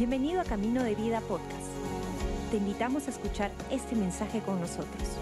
[0.00, 1.68] Bienvenido a Camino de Vida Podcast.
[2.50, 5.18] Te invitamos a escuchar este mensaje con nosotros.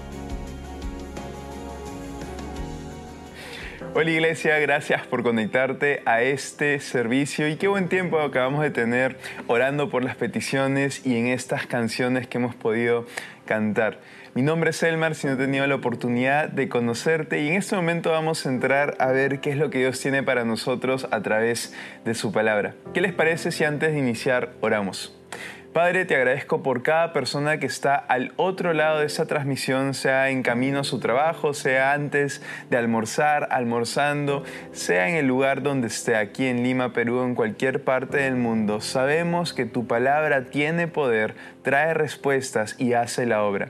[3.93, 9.19] Hola iglesia, gracias por conectarte a este servicio y qué buen tiempo acabamos de tener
[9.49, 13.05] orando por las peticiones y en estas canciones que hemos podido
[13.49, 13.99] cantar.
[14.35, 17.75] Mi nombre es Elmar, si no he tenido la oportunidad de conocerte y en este
[17.75, 21.23] momento vamos a entrar a ver qué es lo que Dios tiene para nosotros a
[21.23, 21.75] través
[22.05, 22.75] de su palabra.
[22.93, 25.18] ¿Qué les parece si antes de iniciar oramos?
[25.79, 30.29] Padre, te agradezco por cada persona que está al otro lado de esa transmisión, sea
[30.29, 35.87] en camino a su trabajo, sea antes de almorzar, almorzando, sea en el lugar donde
[35.87, 38.81] esté, aquí en Lima, Perú, en cualquier parte del mundo.
[38.81, 43.69] Sabemos que tu palabra tiene poder, trae respuestas y hace la obra.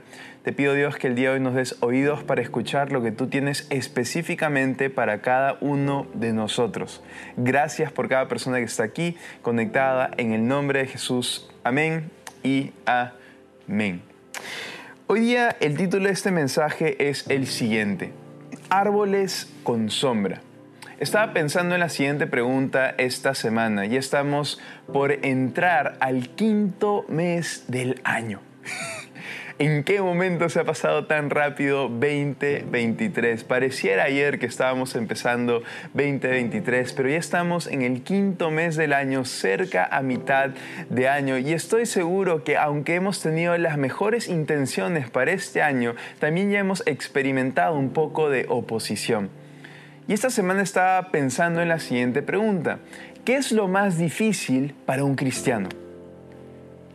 [0.49, 3.11] Te pido Dios que el día de hoy nos des oídos para escuchar lo que
[3.11, 7.03] tú tienes específicamente para cada uno de nosotros.
[7.37, 11.51] Gracias por cada persona que está aquí conectada en el nombre de Jesús.
[11.63, 12.09] Amén
[12.41, 14.01] y amén.
[15.05, 18.11] Hoy día el título de este mensaje es el siguiente.
[18.71, 20.41] Árboles con sombra.
[20.99, 24.59] Estaba pensando en la siguiente pregunta esta semana y estamos
[24.91, 28.41] por entrar al quinto mes del año.
[29.61, 33.43] ¿En qué momento se ha pasado tan rápido 2023?
[33.43, 39.25] Pareciera ayer que estábamos empezando 2023, pero ya estamos en el quinto mes del año,
[39.25, 40.51] cerca a mitad
[40.89, 45.93] de año, y estoy seguro que aunque hemos tenido las mejores intenciones para este año,
[46.19, 49.29] también ya hemos experimentado un poco de oposición.
[50.07, 52.79] Y esta semana estaba pensando en la siguiente pregunta.
[53.25, 55.67] ¿Qué es lo más difícil para un cristiano?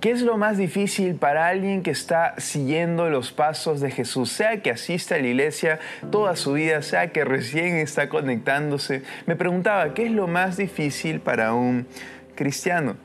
[0.04, 4.30] ¿Qué es lo más difícil para alguien que está siguiendo los pasos de Jesús?
[4.30, 5.78] Sea que asiste a la iglesia
[6.10, 9.02] toda su vida, sea que recién está conectándose.
[9.24, 11.86] Me preguntaba, ¿qué es lo más difícil para un
[12.34, 12.96] cristiano?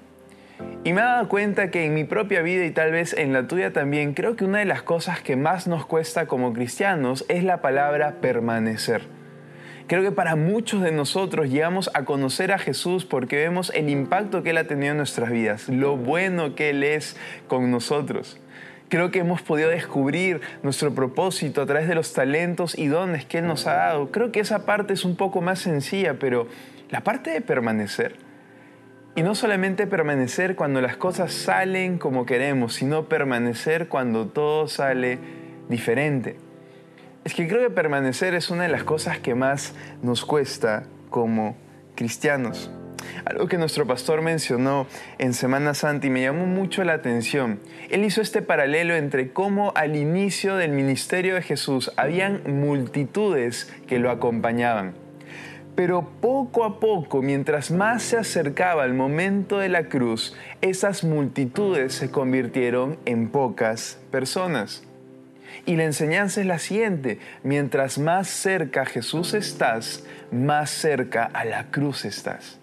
[0.83, 3.47] Y me he dado cuenta que en mi propia vida y tal vez en la
[3.47, 7.45] tuya también, creo que una de las cosas que más nos cuesta como cristianos es
[7.45, 9.18] la palabra permanecer.
[9.89, 14.43] Creo que para muchos de nosotros llegamos a conocer a Jesús porque vemos el impacto
[14.43, 17.17] que Él ha tenido en nuestras vidas, lo bueno que Él es
[17.47, 18.39] con nosotros.
[18.87, 23.39] Creo que hemos podido descubrir nuestro propósito a través de los talentos y dones que
[23.39, 24.11] Él nos ha dado.
[24.11, 26.45] Creo que esa parte es un poco más sencilla, pero
[26.91, 28.17] la parte de permanecer.
[29.15, 35.17] Y no solamente permanecer cuando las cosas salen como queremos, sino permanecer cuando todo sale
[35.67, 36.37] diferente.
[37.25, 41.55] Es que creo que permanecer es una de las cosas que más nos cuesta como
[41.95, 42.71] cristianos.
[43.25, 44.87] Algo que nuestro pastor mencionó
[45.17, 47.59] en Semana Santa y me llamó mucho la atención.
[47.89, 53.99] Él hizo este paralelo entre cómo al inicio del ministerio de Jesús habían multitudes que
[53.99, 54.93] lo acompañaban.
[55.75, 61.93] Pero poco a poco, mientras más se acercaba el momento de la cruz, esas multitudes
[61.93, 64.88] se convirtieron en pocas personas.
[65.65, 71.65] Y la enseñanza es la siguiente, mientras más cerca Jesús estás, más cerca a la
[71.71, 72.59] cruz estás.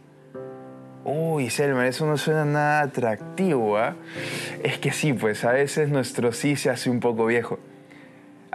[1.05, 3.95] Uy, Selma, eso no suena nada atractivo, ¿ah?
[4.65, 7.61] Es que sí, pues a veces nuestro sí se hace un poco viejo.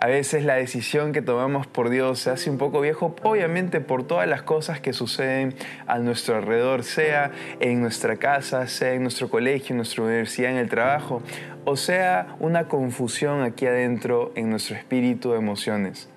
[0.04, 4.02] A veces la decisión que tomamos por Dios se hace un poco viejo, obviamente por
[4.02, 5.54] todas las cosas que suceden
[5.86, 10.58] a nuestro alrededor, sea en nuestra casa, sea en nuestro colegio, en nuestra universidad, en
[10.58, 11.22] el trabajo,
[11.66, 16.10] o sea una confusión aquí adentro en nuestro espíritu de emociones.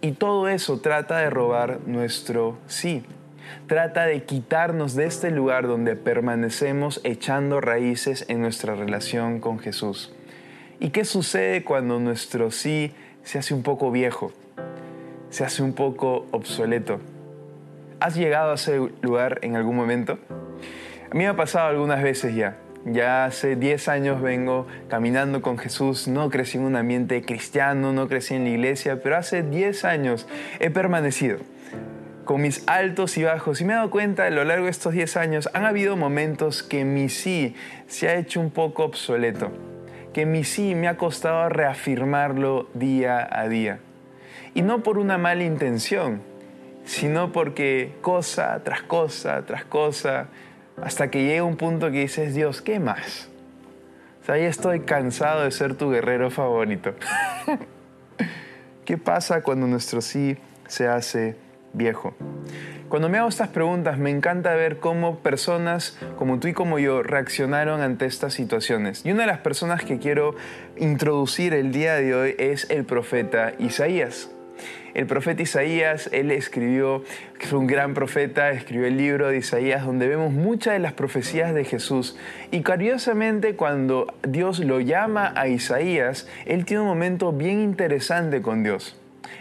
[0.00, 3.04] Y todo eso trata de robar nuestro sí.
[3.66, 10.14] Trata de quitarnos de este lugar donde permanecemos echando raíces en nuestra relación con Jesús.
[10.82, 14.32] ¿Y qué sucede cuando nuestro sí se hace un poco viejo?
[15.28, 17.00] Se hace un poco obsoleto.
[18.00, 20.18] ¿Has llegado a ese lugar en algún momento?
[21.10, 22.56] A mí me ha pasado algunas veces ya.
[22.86, 28.08] Ya hace 10 años vengo caminando con Jesús, no crecí en un ambiente cristiano, no
[28.08, 30.26] crecí en la iglesia, pero hace 10 años
[30.60, 31.40] he permanecido
[32.24, 34.94] con mis altos y bajos y me he dado cuenta a lo largo de estos
[34.94, 37.56] 10 años han habido momentos que mi sí
[37.88, 39.50] se ha hecho un poco obsoleto
[40.12, 43.80] que mi sí me ha costado reafirmarlo día a día.
[44.54, 46.22] Y no por una mala intención,
[46.84, 50.28] sino porque cosa tras cosa tras cosa,
[50.82, 53.28] hasta que llega un punto que dices, Dios, ¿qué más?
[54.22, 56.94] O sea, ya estoy cansado de ser tu guerrero favorito.
[58.84, 60.36] ¿Qué pasa cuando nuestro sí
[60.66, 61.36] se hace
[61.72, 62.14] viejo?
[62.90, 67.04] Cuando me hago estas preguntas me encanta ver cómo personas como tú y como yo
[67.04, 69.06] reaccionaron ante estas situaciones.
[69.06, 70.34] Y una de las personas que quiero
[70.76, 74.32] introducir el día de hoy es el profeta Isaías.
[74.94, 77.04] El profeta Isaías, él escribió,
[77.38, 81.54] fue un gran profeta, escribió el libro de Isaías donde vemos muchas de las profecías
[81.54, 82.18] de Jesús.
[82.50, 88.64] Y curiosamente cuando Dios lo llama a Isaías, él tiene un momento bien interesante con
[88.64, 88.96] Dios.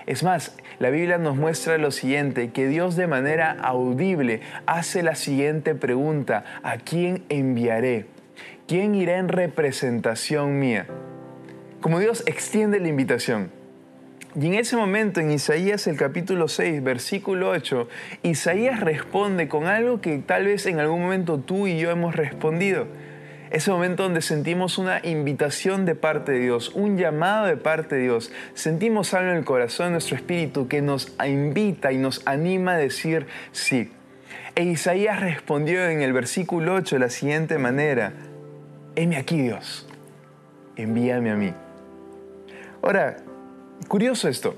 [0.05, 5.15] Es más, la Biblia nos muestra lo siguiente, que Dios de manera audible hace la
[5.15, 8.05] siguiente pregunta, ¿a quién enviaré?
[8.67, 10.87] ¿Quién irá en representación mía?
[11.81, 13.51] Como Dios extiende la invitación.
[14.39, 17.89] Y en ese momento, en Isaías el capítulo 6, versículo 8,
[18.23, 22.87] Isaías responde con algo que tal vez en algún momento tú y yo hemos respondido.
[23.51, 28.03] Ese momento donde sentimos una invitación de parte de Dios, un llamado de parte de
[28.03, 28.31] Dios.
[28.53, 32.77] Sentimos algo en el corazón de nuestro espíritu que nos invita y nos anima a
[32.77, 33.91] decir sí.
[34.55, 38.13] E Isaías respondió en el versículo 8 de la siguiente manera,
[38.95, 39.87] heme aquí Dios,
[40.75, 41.53] envíame a mí.
[42.83, 43.17] Ahora,
[43.87, 44.55] curioso esto,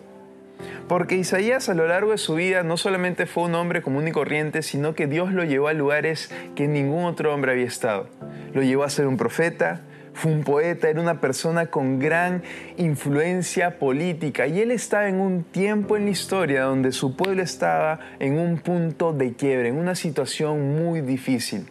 [0.87, 4.11] porque Isaías a lo largo de su vida no solamente fue un hombre común y
[4.11, 8.09] corriente, sino que Dios lo llevó a lugares que ningún otro hombre había estado.
[8.53, 9.81] Lo llevó a ser un profeta,
[10.13, 12.43] fue un poeta, era una persona con gran
[12.77, 17.99] influencia política y él estaba en un tiempo en la historia donde su pueblo estaba
[18.19, 21.67] en un punto de quiebre, en una situación muy difícil.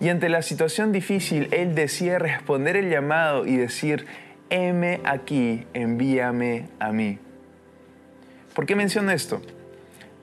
[0.00, 4.06] Y ante la situación difícil, él decide responder el llamado y decir,
[4.50, 7.18] heme aquí, envíame a mí.
[8.54, 9.40] ¿Por qué menciono esto?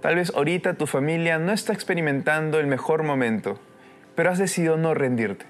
[0.01, 3.59] Tal vez ahorita tu familia no está experimentando el mejor momento,
[4.15, 5.45] pero has decidido no rendirte.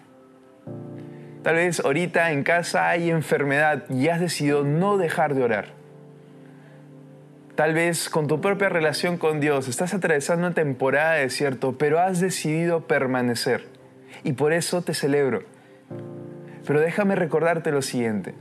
[1.43, 5.79] Tal vez ahorita en casa hay enfermedad y has decidido no dejar de orar.
[7.55, 11.99] Tal vez con tu propia relación con Dios estás atravesando una temporada de desierto, pero
[11.99, 13.67] has decidido permanecer.
[14.23, 15.43] Y por eso te celebro.
[16.65, 18.33] Pero déjame recordarte lo siguiente.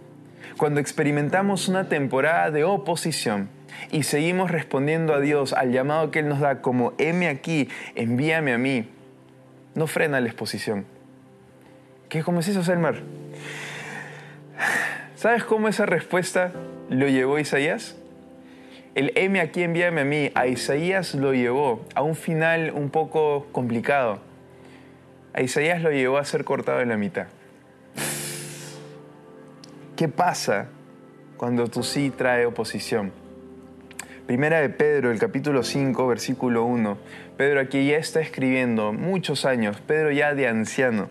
[0.57, 3.49] Cuando experimentamos una temporada de oposición
[3.93, 8.53] y seguimos respondiendo a Dios al llamado que Él nos da como, heme aquí, envíame
[8.53, 8.91] a mí,
[9.75, 10.98] no frena la exposición.
[12.09, 13.03] ¿Qué, ¿Cómo es eso, Selmar?
[15.15, 16.53] ¿Sabes cómo esa respuesta
[16.89, 17.97] lo llevó Isaías?
[18.95, 23.47] El heme aquí, envíame a mí, a Isaías lo llevó a un final un poco
[23.53, 24.21] complicado.
[25.35, 27.27] A Isaías lo llevó a ser cortado en la mitad.
[29.95, 30.69] ¿Qué pasa
[31.37, 33.13] cuando tu sí trae oposición?
[34.29, 36.99] Primera de Pedro, el capítulo 5, versículo 1.
[37.39, 41.09] Pedro aquí ya está escribiendo muchos años, Pedro ya de anciano,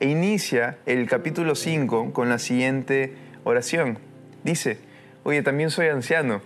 [0.00, 3.98] e inicia el capítulo 5 con la siguiente oración.
[4.44, 4.76] Dice,
[5.22, 6.42] oye, también soy anciano,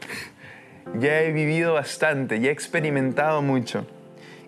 [0.96, 3.84] ya he vivido bastante, ya he experimentado mucho,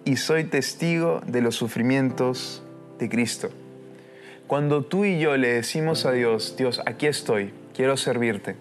[0.05, 2.63] y soy testigo de los sufrimientos
[3.01, 3.51] de Cristo.
[4.47, 8.57] Cuando tú y yo le decimos a Dios, Dios, aquí estoy, quiero servirte.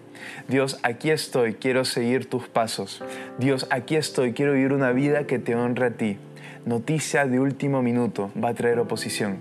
[0.47, 3.03] Dios, aquí estoy, quiero seguir tus pasos.
[3.37, 6.17] Dios, aquí estoy, quiero vivir una vida que te honra a ti.
[6.65, 9.39] Noticia de último minuto va a traer oposición.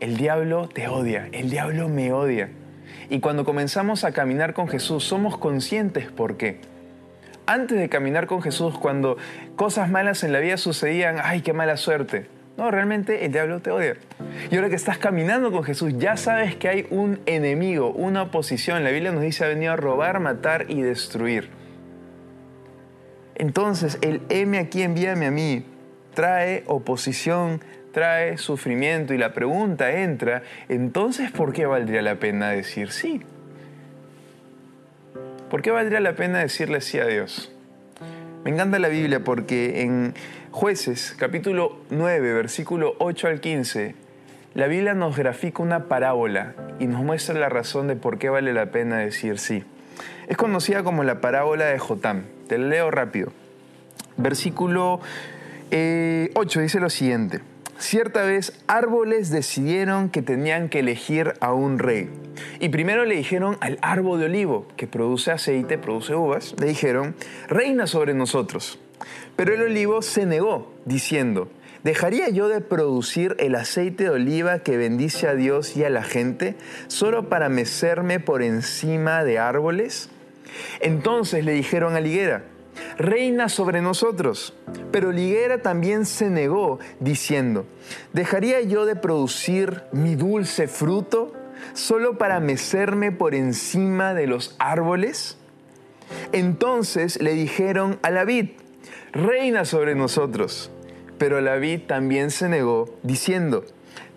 [0.00, 2.48] El diablo te odia, el diablo me odia.
[3.10, 6.60] Y cuando comenzamos a caminar con Jesús, somos conscientes por qué.
[7.44, 9.18] Antes de caminar con Jesús, cuando
[9.56, 13.70] cosas malas en la vida sucedían, ay, qué mala suerte no, realmente el diablo te
[13.70, 13.96] odia.
[14.50, 18.82] Y ahora que estás caminando con Jesús, ya sabes que hay un enemigo, una oposición.
[18.82, 21.50] La Biblia nos dice ha venido a robar, matar y destruir.
[23.34, 25.66] Entonces, el M aquí, envíame a mí,
[26.14, 27.60] trae oposición,
[27.92, 29.12] trae sufrimiento.
[29.12, 33.20] Y la pregunta entra, entonces, ¿por qué valdría la pena decir sí?
[35.50, 37.52] ¿Por qué valdría la pena decirle sí a Dios?
[38.44, 40.14] Me encanta la Biblia porque en
[40.58, 43.94] Jueces, capítulo 9, versículo 8 al 15,
[44.54, 48.54] la Biblia nos grafica una parábola y nos muestra la razón de por qué vale
[48.54, 49.64] la pena decir sí.
[50.28, 52.22] Es conocida como la parábola de Jotam.
[52.48, 53.34] Te la leo rápido.
[54.16, 55.02] Versículo 8
[55.72, 57.42] eh, dice lo siguiente.
[57.76, 62.08] Cierta vez árboles decidieron que tenían que elegir a un rey.
[62.60, 67.14] Y primero le dijeron al árbol de olivo, que produce aceite, produce uvas, le dijeron,
[67.46, 68.78] reina sobre nosotros.
[69.36, 71.48] Pero el olivo se negó, diciendo,
[71.84, 76.02] ¿dejaría yo de producir el aceite de oliva que bendice a Dios y a la
[76.02, 76.56] gente
[76.88, 80.08] solo para mecerme por encima de árboles?
[80.80, 82.44] Entonces le dijeron a la higuera,
[82.98, 84.54] reina sobre nosotros.
[84.90, 87.66] Pero la higuera también se negó, diciendo,
[88.12, 91.32] ¿dejaría yo de producir mi dulce fruto
[91.74, 95.36] solo para mecerme por encima de los árboles?
[96.32, 98.50] Entonces le dijeron a la vid,
[99.16, 100.70] reina sobre nosotros.
[101.18, 103.64] Pero la vid también se negó, diciendo,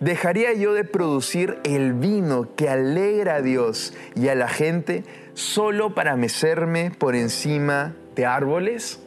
[0.00, 5.04] ¿dejaría yo de producir el vino que alegra a Dios y a la gente
[5.34, 9.00] solo para mecerme por encima de árboles?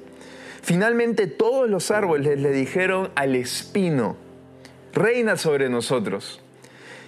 [0.64, 4.16] Finalmente todos los árboles le dijeron al espino,
[4.94, 6.40] reina sobre nosotros.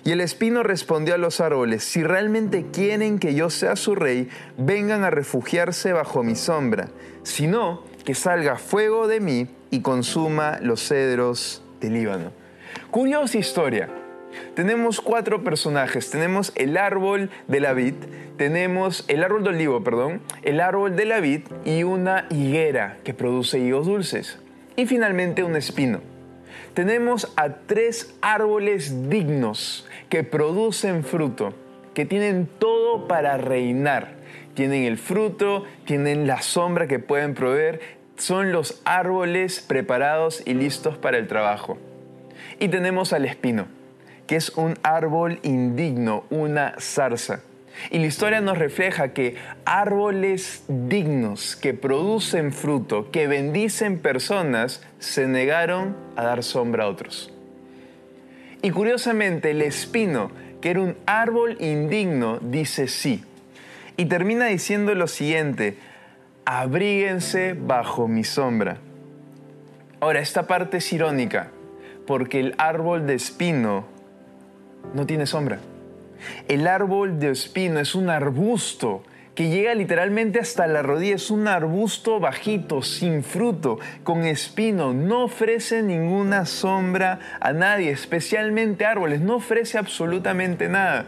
[0.04, 4.30] Y el espino respondió a los árboles, si realmente quieren que yo sea su rey,
[4.56, 6.90] vengan a refugiarse bajo mi sombra.
[7.24, 12.32] Si no, que salga fuego de mí y consuma los cedros del Líbano.
[12.92, 13.90] Curiosa historia.
[14.54, 16.10] Tenemos cuatro personajes.
[16.10, 17.96] Tenemos el árbol de la vid,
[18.38, 23.14] tenemos el árbol de olivo, perdón, el árbol de la vid y una higuera que
[23.14, 24.40] produce higos dulces.
[24.76, 26.02] Y finalmente un espino.
[26.74, 31.54] Tenemos a tres árboles dignos que producen fruto,
[31.94, 34.15] que tienen todo para reinar.
[34.56, 37.82] Tienen el fruto, tienen la sombra que pueden proveer,
[38.18, 41.78] son los árboles preparados y listos para el trabajo.
[42.60, 43.68] Y tenemos al espino,
[44.28, 47.42] que es un árbol indigno, una zarza.
[47.92, 49.36] Y la historia nos refleja que
[49.66, 57.34] árboles dignos que producen fruto, que bendicen personas, se negaron a dar sombra a otros.
[58.62, 60.32] Y curiosamente el espino,
[60.62, 63.24] que era un árbol indigno, dice sí.
[63.98, 65.78] Y termina diciendo lo siguiente,
[66.44, 68.78] abríguense bajo mi sombra.
[70.02, 71.52] Ahora, esta parte es irónica,
[72.06, 73.86] porque el árbol de espino
[74.94, 75.60] no tiene sombra.
[76.48, 81.16] El árbol de espino es un arbusto que llega literalmente hasta la rodilla.
[81.16, 84.94] Es un arbusto bajito, sin fruto, con espino.
[84.94, 89.22] No ofrece ninguna sombra a nadie, especialmente árboles.
[89.22, 91.06] No ofrece absolutamente nada.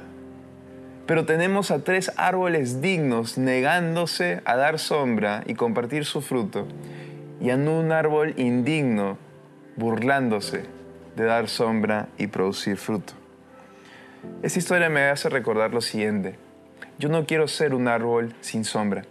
[1.08, 6.68] Pero tenemos a tres árboles dignos negándose a dar sombra y compartir su fruto.
[7.40, 9.18] Y a un árbol indigno
[9.78, 10.64] burlándose
[11.16, 13.14] de dar sombra y producir fruto.
[14.44, 16.36] Esta historia me hace recordar lo siguiente.
[17.00, 19.06] Yo no quiero ser un árbol sin sombra.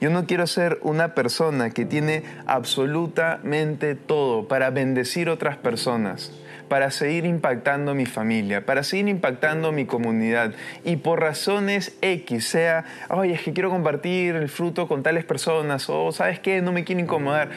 [0.00, 6.32] Yo no quiero ser una persona que tiene absolutamente todo para bendecir otras personas,
[6.68, 10.52] para seguir impactando mi familia, para seguir impactando mi comunidad.
[10.84, 15.88] Y por razones X, sea, oye, es que quiero compartir el fruto con tales personas,
[15.88, 17.50] o sabes qué, no me quiero incomodar.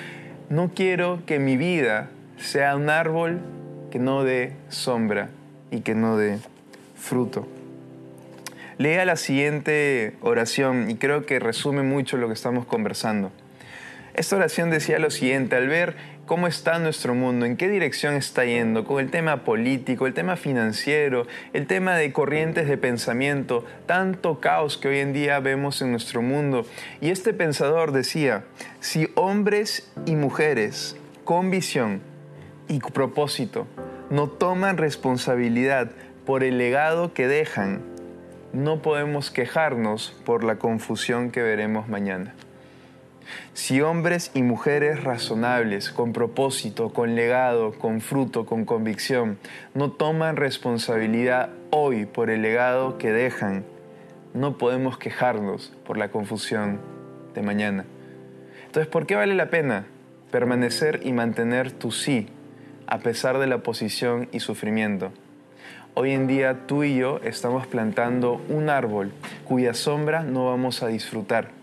[0.49, 3.39] No quiero que mi vida sea un árbol
[3.91, 5.29] que no dé sombra
[5.71, 6.39] y que no dé
[6.95, 7.47] fruto.
[8.77, 13.31] Lea la siguiente oración y creo que resume mucho lo que estamos conversando.
[14.13, 15.95] Esta oración decía lo siguiente, al ver
[16.27, 20.35] cómo está nuestro mundo, en qué dirección está yendo, con el tema político, el tema
[20.35, 25.91] financiero, el tema de corrientes de pensamiento, tanto caos que hoy en día vemos en
[25.91, 26.65] nuestro mundo.
[27.01, 28.43] Y este pensador decía,
[28.81, 32.01] si hombres y mujeres con visión
[32.67, 33.65] y propósito
[34.09, 35.91] no toman responsabilidad
[36.25, 37.81] por el legado que dejan,
[38.51, 42.35] no podemos quejarnos por la confusión que veremos mañana.
[43.53, 49.37] Si hombres y mujeres razonables, con propósito, con legado, con fruto, con convicción,
[49.73, 53.65] no toman responsabilidad hoy por el legado que dejan,
[54.33, 56.79] no podemos quejarnos por la confusión
[57.33, 57.85] de mañana.
[58.65, 59.87] Entonces, ¿por qué vale la pena
[60.31, 62.27] permanecer y mantener tu sí
[62.85, 65.11] a pesar de la oposición y sufrimiento?
[65.95, 69.11] Hoy en día tú y yo estamos plantando un árbol
[69.45, 71.56] cuya sombra no vamos a disfrutar.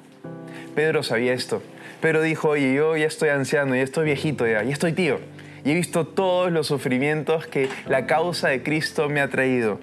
[0.74, 1.62] Pedro sabía esto.
[2.00, 5.20] Pedro dijo, oye, yo ya estoy anciano, ya estoy viejito, ya, ya estoy tío.
[5.64, 9.80] Y he visto todos los sufrimientos que la causa de Cristo me ha traído.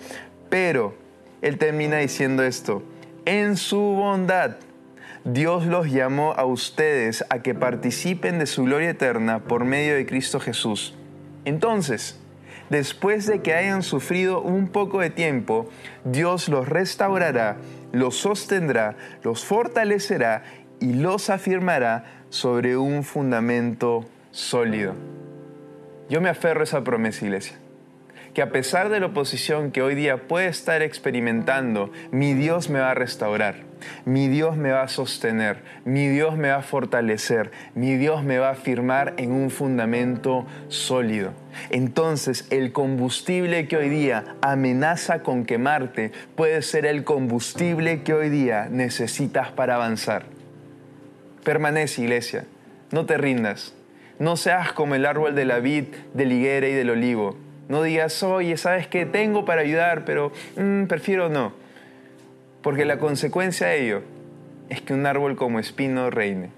[0.50, 0.96] Pero
[1.42, 2.84] él termina diciendo esto,
[3.26, 4.58] en su bondad
[5.24, 10.08] Dios los llamó a ustedes a que participen de su gloria eterna por medio de
[10.08, 10.96] Cristo Jesús.
[11.46, 12.20] Entonces,
[12.72, 15.70] después de que hayan sufrido un poco de tiempo,
[16.06, 17.58] Dios los restaurará,
[17.92, 20.44] los sostendrá, los fortalecerá
[20.82, 24.94] y los afirmará sobre un fundamento sólido.
[26.10, 27.62] Yo me aferro a esa promesa, iglesia
[28.34, 32.80] que a pesar de la oposición que hoy día puede estar experimentando, mi Dios me
[32.80, 33.56] va a restaurar,
[34.06, 38.38] mi Dios me va a sostener, mi Dios me va a fortalecer, mi Dios me
[38.38, 41.34] va a firmar en un fundamento sólido.
[41.70, 48.30] Entonces el combustible que hoy día amenaza con quemarte puede ser el combustible que hoy
[48.30, 50.41] día necesitas para avanzar.
[51.44, 52.46] Permanece, iglesia,
[52.92, 53.74] no te rindas.
[54.20, 57.36] No seas como el árbol de la vid, del higuera y del olivo
[57.72, 59.06] no digas, oye, ¿sabes qué?
[59.06, 61.54] Tengo para ayudar, pero mm, prefiero no.
[62.62, 64.02] Porque la consecuencia de ello
[64.68, 66.50] es que un árbol como espino reine,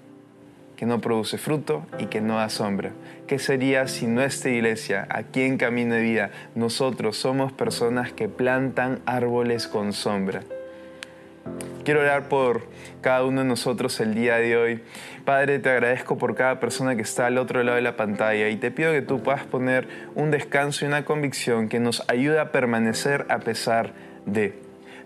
[0.76, 2.90] que no produce fruto y que no da sombra.
[3.28, 8.98] ¿Qué sería si nuestra iglesia, aquí en Camino de Vida, nosotros somos personas que plantan
[9.06, 10.42] árboles con sombra?
[11.84, 12.62] Quiero orar por
[13.02, 14.82] cada uno de nosotros el día de hoy.
[15.26, 18.56] Padre, te agradezco por cada persona que está al otro lado de la pantalla y
[18.56, 22.52] te pido que tú puedas poner un descanso y una convicción que nos ayude a
[22.52, 23.92] permanecer a pesar
[24.24, 24.54] de.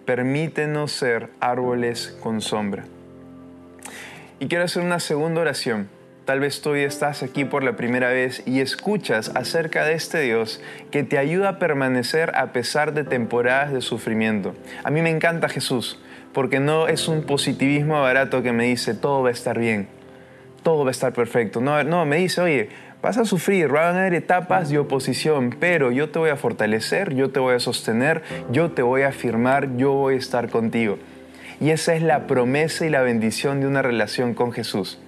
[0.05, 2.85] Permítenos ser árboles con sombra.
[4.39, 5.89] Y quiero hacer una segunda oración.
[6.27, 10.21] Tal vez tú hoy estás aquí por la primera vez y escuchas acerca de este
[10.21, 14.55] Dios que te ayuda a permanecer a pesar de temporadas de sufrimiento.
[14.85, 15.99] A mí me encanta Jesús
[16.39, 19.89] porque no es un positivismo barato que me dice todo va a estar bien,
[20.63, 21.61] todo va a estar perfecto.
[21.61, 22.69] No, no me dice, oye,
[23.03, 27.13] vas a sufrir, van a haber etapas de oposición, pero yo te voy a fortalecer,
[27.17, 31.01] yo te voy a sostener, yo te voy a afirmar, yo voy a estar contigo.
[31.61, 35.01] Y esa es la promesa y la bendición de una relación con Jesús.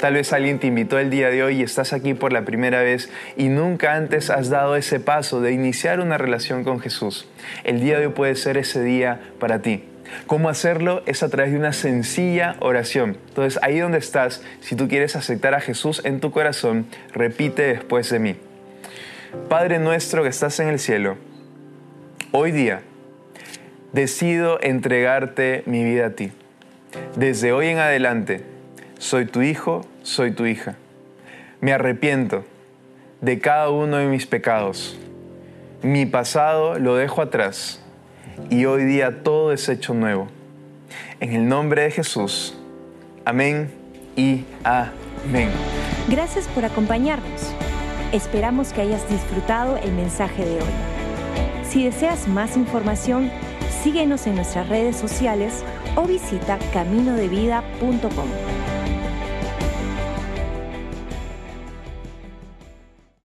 [0.00, 2.82] Tal vez alguien te invitó el día de hoy y estás aquí por la primera
[2.82, 7.28] vez y nunca antes has dado ese paso de iniciar una relación con Jesús.
[7.62, 9.84] El día de hoy puede ser ese día para ti.
[10.26, 11.02] ¿Cómo hacerlo?
[11.06, 13.16] Es a través de una sencilla oración.
[13.28, 18.10] Entonces, ahí donde estás, si tú quieres aceptar a Jesús en tu corazón, repite después
[18.10, 18.36] de mí.
[19.48, 21.16] Padre nuestro que estás en el cielo,
[22.32, 22.82] hoy día
[23.92, 26.32] decido entregarte mi vida a ti.
[27.16, 28.42] Desde hoy en adelante,
[28.98, 30.76] soy tu hijo, soy tu hija.
[31.60, 32.44] Me arrepiento
[33.20, 34.98] de cada uno de mis pecados.
[35.82, 37.83] Mi pasado lo dejo atrás
[38.50, 40.28] y hoy día todo es hecho nuevo.
[41.20, 42.56] En el nombre de Jesús.
[43.24, 43.70] Amén
[44.16, 45.50] y amén.
[46.08, 47.52] Gracias por acompañarnos.
[48.12, 50.74] Esperamos que hayas disfrutado el mensaje de hoy.
[51.68, 53.30] Si deseas más información,
[53.82, 55.64] síguenos en nuestras redes sociales
[55.96, 58.53] o visita caminodevida.com.